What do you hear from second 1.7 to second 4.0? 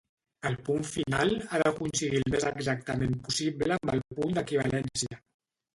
coincidir el més exactament possible amb